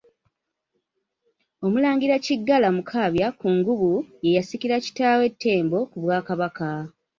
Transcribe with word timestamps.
OMULANGIRA 1.65 2.15
Kiggala 2.25 2.67
Mukaabya 2.75 3.27
Kkungubu 3.31 3.93
ye 4.23 4.29
yasikira 4.37 4.75
kitaawe 4.85 5.25
Ttembo 5.33 5.77
ku 5.91 5.97
Bwakabaka. 6.03 6.67